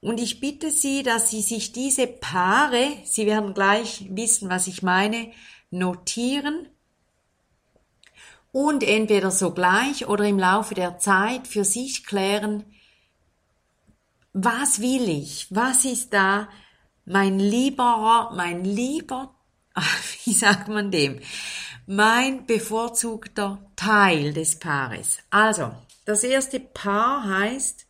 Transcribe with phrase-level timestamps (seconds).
[0.00, 4.82] Und ich bitte Sie, dass Sie sich diese Paare, Sie werden gleich wissen, was ich
[4.82, 5.30] meine,
[5.70, 6.70] notieren
[8.50, 12.64] und entweder sogleich oder im Laufe der Zeit für sich klären,
[14.34, 15.46] was will ich?
[15.50, 16.48] Was ist da
[17.06, 19.34] mein lieber, mein lieber,
[20.24, 21.20] wie sagt man dem?
[21.86, 25.18] Mein bevorzugter Teil des Paares.
[25.30, 25.72] Also,
[26.04, 27.86] das erste Paar heißt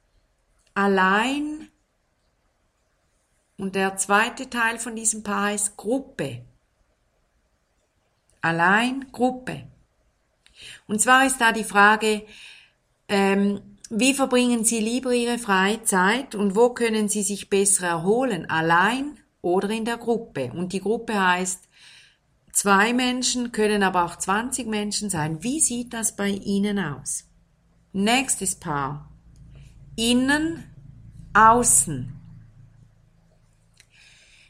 [0.75, 1.69] allein
[3.57, 6.45] und der zweite Teil von diesem Paar heißt Gruppe.
[8.41, 9.67] Allein, Gruppe.
[10.87, 12.27] Und zwar ist da die Frage,
[13.09, 18.49] ähm, wie verbringen Sie lieber Ihre Freizeit und wo können Sie sich besser erholen?
[18.49, 20.53] Allein oder in der Gruppe?
[20.53, 21.69] Und die Gruppe heißt
[22.53, 25.43] zwei Menschen, können aber auch 20 Menschen sein.
[25.43, 27.25] Wie sieht das bei Ihnen aus?
[27.93, 29.11] Nächstes Paar.
[29.97, 30.65] Innen,
[31.35, 32.13] außen.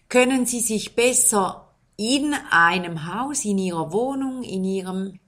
[0.09, 5.19] Können Sie sich besser in einem Haus, in Ihrer Wohnung, in Ihrem,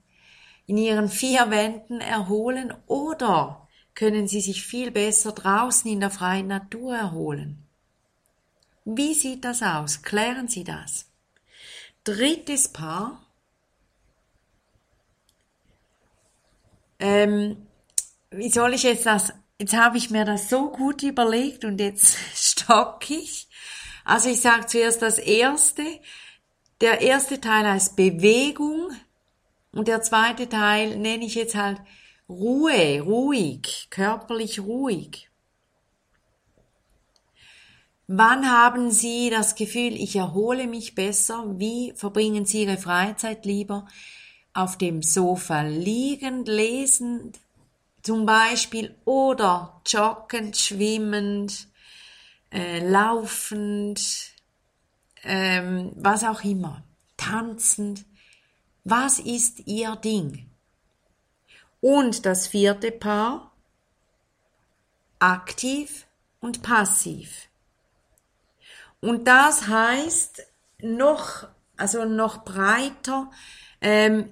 [0.65, 3.66] in Ihren vier Wänden erholen oder
[3.97, 7.57] können Sie sich viel besser draußen in der freien Natur erholen.
[8.85, 10.03] Wie sieht das aus?
[10.03, 11.07] Klären Sie das.
[12.03, 13.25] Drittes Paar.
[16.99, 17.67] Ähm,
[18.29, 19.33] wie soll ich jetzt das?
[19.57, 23.49] Jetzt habe ich mir das so gut überlegt und jetzt stock ich.
[24.05, 25.83] Also ich sage zuerst das erste.
[26.81, 28.91] Der erste Teil heißt Bewegung
[29.71, 31.81] und der zweite Teil nenne ich jetzt halt
[32.29, 35.29] Ruhe, ruhig, körperlich ruhig.
[38.07, 41.45] Wann haben Sie das Gefühl, ich erhole mich besser?
[41.57, 43.87] Wie verbringen Sie Ihre Freizeit lieber?
[44.53, 47.39] Auf dem Sofa liegend, lesend
[48.01, 51.67] zum Beispiel oder joggend, schwimmend,
[52.51, 54.31] äh, laufend,
[55.23, 56.83] ähm, was auch immer,
[57.17, 58.05] tanzend.
[58.85, 60.46] Was ist Ihr Ding?
[61.81, 63.51] Und das vierte Paar,
[65.19, 66.07] aktiv
[66.39, 67.49] und passiv.
[69.01, 70.43] Und das heißt
[70.81, 73.31] noch, also noch breiter,
[73.81, 74.31] ähm,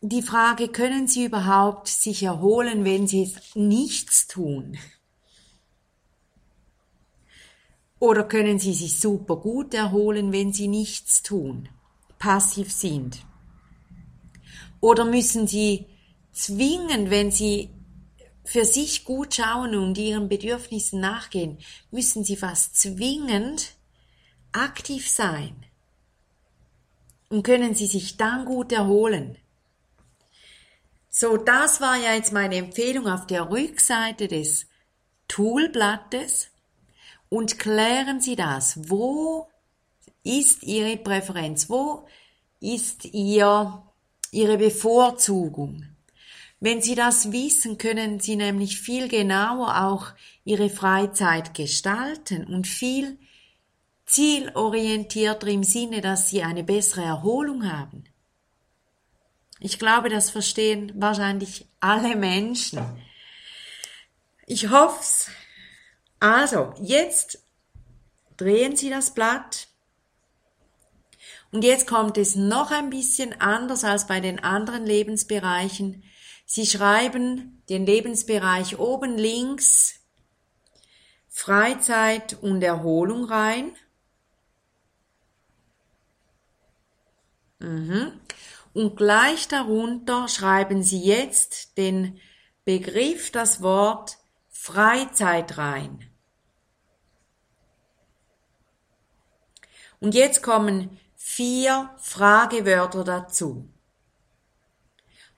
[0.00, 4.78] die Frage, können Sie überhaupt sich erholen, wenn Sie nichts tun?
[7.98, 11.68] Oder können Sie sich super gut erholen, wenn Sie nichts tun,
[12.18, 13.24] passiv sind?
[14.80, 15.86] Oder müssen Sie
[16.36, 17.70] zwingen, wenn Sie
[18.44, 21.58] für sich gut schauen und Ihren Bedürfnissen nachgehen,
[21.90, 23.72] müssen Sie fast zwingend
[24.52, 25.64] aktiv sein?
[27.28, 29.36] Und können Sie sich dann gut erholen?
[31.10, 34.66] So, das war ja jetzt meine Empfehlung auf der Rückseite des
[35.28, 36.50] Toolblattes
[37.28, 38.90] und klären Sie das.
[38.90, 39.48] Wo
[40.22, 41.68] ist Ihre Präferenz?
[41.68, 42.06] Wo
[42.60, 43.82] ist Ihr,
[44.30, 45.95] Ihre Bevorzugung?
[46.58, 50.14] Wenn Sie das wissen, können Sie nämlich viel genauer auch
[50.44, 53.18] Ihre Freizeit gestalten und viel
[54.06, 58.04] zielorientierter im Sinne, dass Sie eine bessere Erholung haben.
[59.58, 62.80] Ich glaube, das verstehen wahrscheinlich alle Menschen.
[64.46, 65.28] Ich hoff's.
[66.20, 67.42] Also, jetzt
[68.36, 69.68] drehen Sie das Blatt.
[71.52, 76.02] Und jetzt kommt es noch ein bisschen anders als bei den anderen Lebensbereichen.
[76.46, 80.00] Sie schreiben den Lebensbereich oben links
[81.28, 83.76] Freizeit und Erholung rein.
[87.58, 88.12] Mhm.
[88.72, 92.20] Und gleich darunter schreiben Sie jetzt den
[92.64, 96.08] Begriff, das Wort Freizeit rein.
[99.98, 103.68] Und jetzt kommen vier Fragewörter dazu.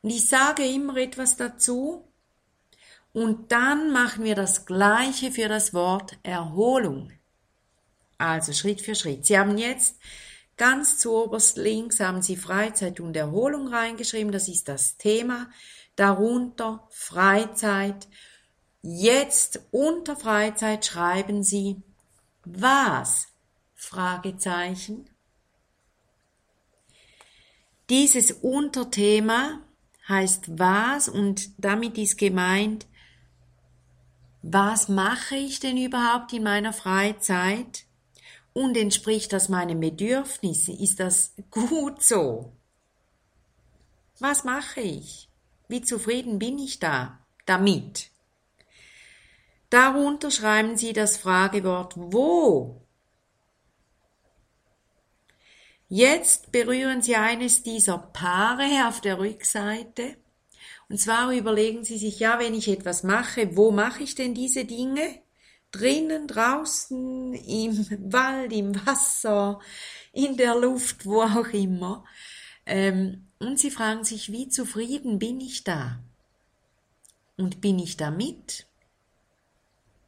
[0.08, 2.02] Und ich sage immer etwas dazu
[3.12, 7.12] und dann machen wir das gleiche für das Wort Erholung.
[8.16, 9.26] Also Schritt für Schritt.
[9.26, 9.96] Sie haben jetzt
[10.56, 15.50] Ganz zu oberst links haben Sie Freizeit und Erholung reingeschrieben, das ist das Thema.
[15.94, 18.08] Darunter Freizeit.
[18.80, 21.82] Jetzt unter Freizeit schreiben Sie
[22.46, 23.28] was?
[23.74, 25.10] Fragezeichen.
[27.90, 29.60] Dieses Unterthema
[30.08, 32.86] heißt was und damit ist gemeint,
[34.42, 37.84] was mache ich denn überhaupt in meiner Freizeit?
[38.58, 40.78] und entspricht das meinen Bedürfnissen?
[40.78, 42.52] Ist das gut so?
[44.18, 45.28] Was mache ich?
[45.68, 48.10] Wie zufrieden bin ich da damit?
[49.70, 52.82] Darunter schreiben Sie das Fragewort wo.
[55.88, 60.16] Jetzt berühren Sie eines dieser Paare auf der Rückseite.
[60.88, 64.64] Und zwar überlegen Sie sich, ja, wenn ich etwas mache, wo mache ich denn diese
[64.64, 65.22] Dinge?
[65.70, 69.60] drinnen, draußen, im Wald, im Wasser,
[70.12, 72.04] in der Luft, wo auch immer.
[72.66, 76.00] Ähm, und sie fragen sich, wie zufrieden bin ich da?
[77.36, 78.66] Und bin ich damit?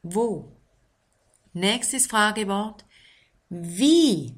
[0.03, 0.51] Wo?
[1.53, 2.85] Nächstes Fragewort.
[3.49, 4.35] Wie?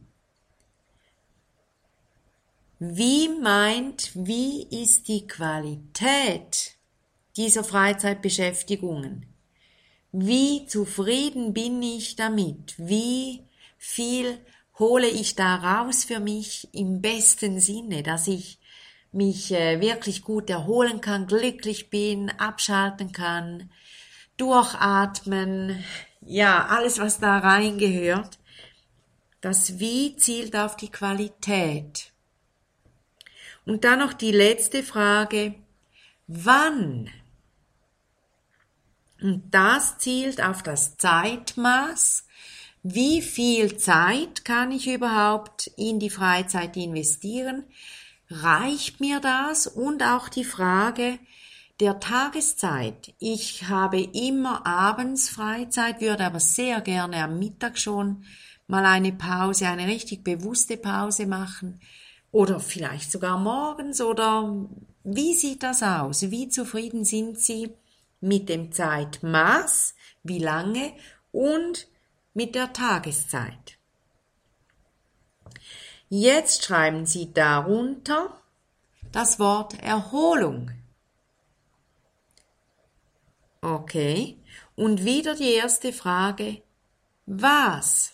[2.85, 6.75] Wie meint, wie ist die Qualität
[7.37, 9.25] dieser Freizeitbeschäftigungen?
[10.11, 12.75] Wie zufrieden bin ich damit?
[12.77, 13.45] Wie
[13.77, 14.37] viel
[14.77, 18.59] hole ich da raus für mich im besten Sinne, dass ich
[19.13, 23.71] mich äh, wirklich gut erholen kann, glücklich bin, abschalten kann,
[24.35, 25.81] durchatmen,
[26.19, 28.39] ja, alles, was da reingehört.
[29.39, 32.12] Das Wie zielt auf die Qualität.
[33.65, 35.55] Und dann noch die letzte Frage.
[36.27, 37.09] Wann
[39.23, 42.25] und das zielt auf das Zeitmaß.
[42.83, 47.63] Wie viel Zeit kann ich überhaupt in die Freizeit investieren?
[48.29, 49.65] Reicht mir das?
[49.65, 51.19] Und auch die Frage
[51.79, 53.13] der Tageszeit.
[53.19, 58.25] Ich habe immer abends Freizeit, würde aber sehr gerne am Mittag schon
[58.67, 61.79] mal eine Pause, eine richtig bewusste Pause machen.
[62.33, 64.53] Oder vielleicht sogar morgens oder
[65.05, 66.31] wie sieht das aus?
[66.31, 67.73] Wie zufrieden sind Sie
[68.19, 70.93] mit dem Zeitmaß, wie lange
[71.31, 71.87] und
[72.33, 73.77] mit der Tageszeit.
[76.09, 78.41] Jetzt schreiben Sie darunter
[79.11, 80.71] das Wort Erholung.
[83.61, 84.39] Okay.
[84.75, 86.63] Und wieder die erste Frage.
[87.25, 88.13] Was?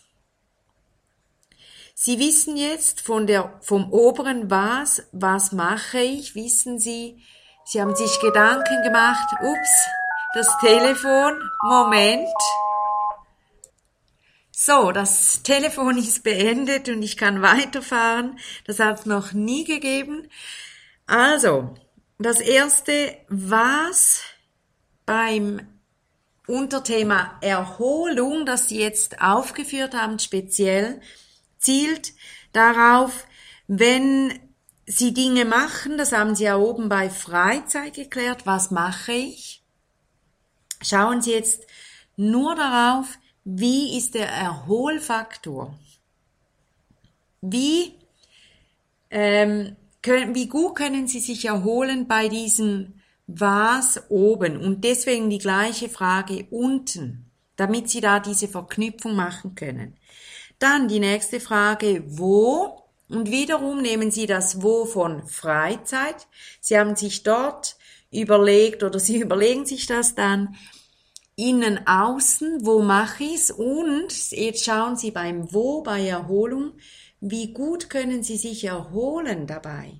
[2.01, 7.21] Sie wissen jetzt von der, vom oberen Was, was mache ich, wissen Sie,
[7.65, 9.85] Sie haben sich Gedanken gemacht, ups,
[10.33, 12.29] das Telefon, Moment.
[14.49, 18.39] So, das Telefon ist beendet und ich kann weiterfahren.
[18.65, 20.29] Das hat es noch nie gegeben.
[21.05, 21.73] Also,
[22.17, 24.21] das erste, was
[25.05, 25.67] beim
[26.47, 31.01] Unterthema Erholung, das Sie jetzt aufgeführt haben, speziell,
[31.59, 32.13] zielt
[32.53, 33.25] darauf,
[33.67, 34.39] wenn
[34.85, 39.61] Sie Dinge machen, das haben Sie ja oben bei Freizeit geklärt, was mache ich?
[40.81, 41.67] Schauen Sie jetzt
[42.15, 45.77] nur darauf, wie ist der Erholfaktor?
[47.41, 47.93] Wie,
[49.11, 55.37] ähm, können, wie gut können Sie sich erholen bei diesem was oben und deswegen die
[55.37, 59.97] gleiche Frage unten, damit Sie da diese Verknüpfung machen können.
[60.59, 62.83] Dann die nächste Frage, wo?
[63.07, 66.27] Und wiederum nehmen Sie das Wo von Freizeit.
[66.59, 67.77] Sie haben sich dort
[68.11, 70.55] überlegt oder Sie überlegen sich das dann
[71.35, 73.49] innen, außen, wo mache ich's?
[73.49, 76.73] Und jetzt schauen Sie beim Wo, bei Erholung,
[77.21, 79.93] wie gut können Sie sich erholen dabei?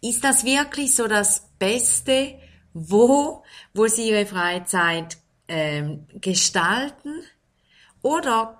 [0.00, 2.38] Ist das wirklich so das Beste,
[2.72, 3.42] wo,
[3.74, 5.18] wo Sie Ihre Freizeit
[5.48, 7.22] ähm, gestalten?
[8.02, 8.59] Oder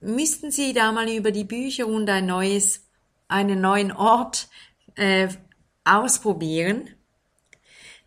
[0.00, 2.86] müssten Sie da mal über die Bücher und ein neues,
[3.28, 4.48] einen neuen Ort
[4.94, 5.28] äh,
[5.84, 6.90] ausprobieren?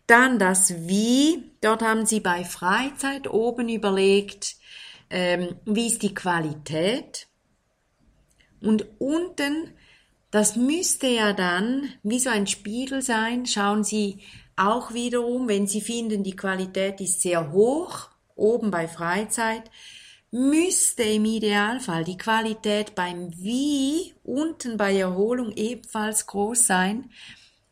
[0.06, 1.52] Dann das Wie.
[1.60, 4.56] Dort haben Sie bei Freizeit oben überlegt,
[5.10, 7.28] ähm, wie ist die Qualität?
[8.60, 9.74] Und unten
[10.32, 13.44] das müsste ja dann wie so ein Spiegel sein.
[13.44, 14.20] Schauen Sie
[14.56, 19.70] auch wiederum, wenn Sie finden, die Qualität ist sehr hoch, oben bei Freizeit,
[20.32, 27.10] müsste im Idealfall die Qualität beim Wie unten bei Erholung ebenfalls groß sein.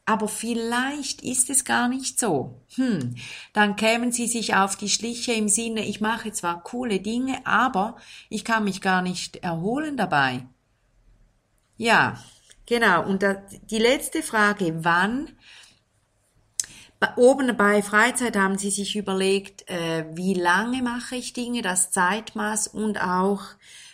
[0.05, 2.63] Aber vielleicht ist es gar nicht so.
[2.75, 3.17] Hm,
[3.53, 7.97] dann kämen Sie sich auf die Schliche im Sinne, ich mache zwar coole Dinge, aber
[8.29, 10.47] ich kann mich gar nicht erholen dabei.
[11.77, 12.19] Ja,
[12.71, 13.25] Genau, und
[13.69, 15.31] die letzte Frage, wann?
[17.17, 22.69] Oben bei Freizeit haben Sie sich überlegt, äh, wie lange mache ich Dinge, das Zeitmaß
[22.69, 23.41] und auch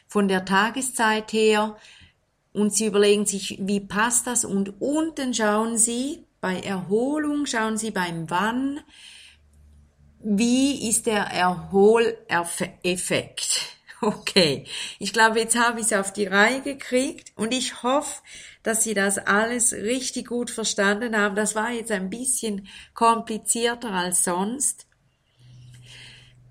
[0.09, 1.77] von der Tageszeit her.
[2.53, 4.45] Und Sie überlegen sich, wie passt das?
[4.45, 8.81] Und unten schauen Sie bei Erholung, schauen Sie beim Wann,
[10.21, 13.73] wie ist der Erholeffekt?
[14.03, 14.65] Okay,
[14.99, 18.21] ich glaube, jetzt habe ich es auf die Reihe gekriegt und ich hoffe,
[18.66, 21.37] dass Sie das alles richtig gut verstanden haben.
[21.37, 24.88] Das war jetzt ein bisschen komplizierter als sonst.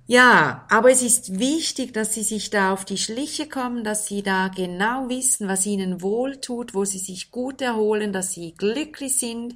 [0.08, 4.24] Ja, aber es ist wichtig, dass Sie sich da auf die Schliche kommen, dass Sie
[4.24, 9.56] da genau wissen, was Ihnen wohltut, wo Sie sich gut erholen, dass Sie glücklich sind,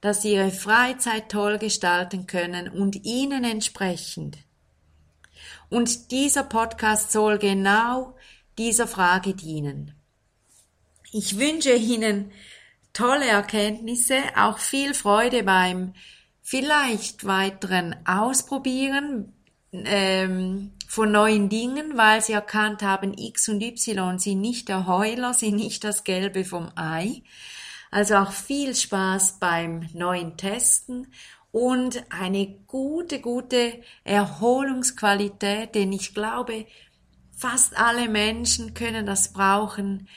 [0.00, 4.38] dass Sie Ihre Freizeit toll gestalten können und Ihnen entsprechend.
[5.70, 8.14] Und dieser Podcast soll genau
[8.58, 9.95] dieser Frage dienen.
[11.18, 12.30] Ich wünsche Ihnen
[12.92, 15.94] tolle Erkenntnisse, auch viel Freude beim
[16.42, 19.32] vielleicht weiteren Ausprobieren
[19.72, 25.32] ähm, von neuen Dingen, weil Sie erkannt haben, X und Y sind nicht der Heuler,
[25.32, 27.22] sind nicht das Gelbe vom Ei.
[27.90, 31.06] Also auch viel Spaß beim neuen Testen
[31.50, 36.66] und eine gute, gute Erholungsqualität, denn ich glaube,
[37.34, 40.08] fast alle Menschen können das brauchen,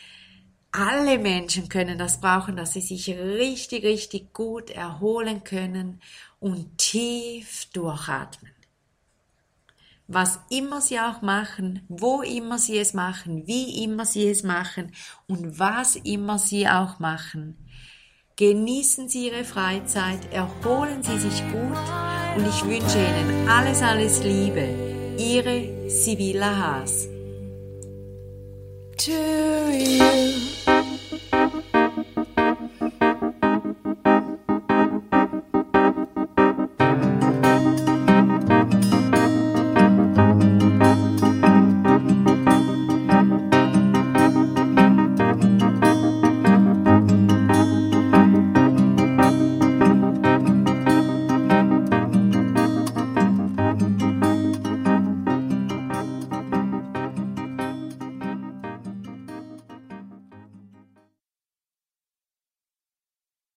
[0.72, 6.02] alle Menschen können das brauchen, dass sie sich richtig, richtig gut erholen können
[6.40, 8.52] und tief durchatmen.
[10.08, 14.92] Was immer sie auch machen, wo immer sie es machen, wie immer sie es machen
[15.28, 17.58] und was immer sie auch machen.
[18.40, 21.78] Genießen Sie Ihre Freizeit, erholen Sie sich gut
[22.38, 25.16] und ich wünsche Ihnen alles, alles Liebe.
[25.18, 27.10] Ihre Sibylla Haas.
[28.96, 29.12] To
[29.72, 30.59] you.